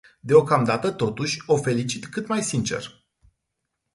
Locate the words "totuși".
0.91-1.43